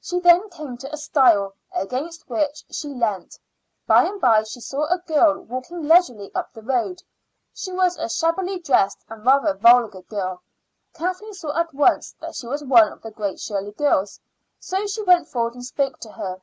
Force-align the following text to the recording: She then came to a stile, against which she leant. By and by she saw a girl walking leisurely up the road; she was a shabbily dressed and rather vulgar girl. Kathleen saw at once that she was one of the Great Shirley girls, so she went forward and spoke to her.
She 0.00 0.18
then 0.20 0.48
came 0.48 0.78
to 0.78 0.90
a 0.90 0.96
stile, 0.96 1.52
against 1.74 2.30
which 2.30 2.64
she 2.70 2.88
leant. 2.88 3.38
By 3.86 4.06
and 4.06 4.18
by 4.18 4.44
she 4.44 4.58
saw 4.58 4.84
a 4.86 5.00
girl 5.00 5.42
walking 5.42 5.82
leisurely 5.82 6.34
up 6.34 6.50
the 6.54 6.62
road; 6.62 7.02
she 7.52 7.72
was 7.72 7.94
a 7.98 8.08
shabbily 8.08 8.58
dressed 8.58 9.04
and 9.10 9.26
rather 9.26 9.52
vulgar 9.52 10.00
girl. 10.00 10.40
Kathleen 10.94 11.34
saw 11.34 11.54
at 11.58 11.74
once 11.74 12.14
that 12.20 12.34
she 12.36 12.46
was 12.46 12.64
one 12.64 12.90
of 12.90 13.02
the 13.02 13.10
Great 13.10 13.38
Shirley 13.38 13.72
girls, 13.72 14.18
so 14.58 14.86
she 14.86 15.02
went 15.02 15.28
forward 15.28 15.52
and 15.52 15.66
spoke 15.66 15.98
to 15.98 16.12
her. 16.12 16.40